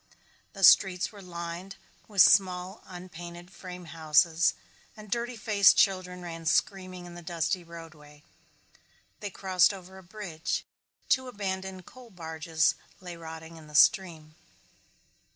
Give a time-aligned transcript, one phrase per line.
[0.53, 1.75] The streets were lined
[2.07, 4.55] with small unpainted frame houses
[4.97, 8.23] and dirty faced children ran screaming in the dusty roadway.
[9.19, 10.65] They crossed over a bridge.
[11.07, 14.33] Two abandoned coal barges lay rotting in the stream.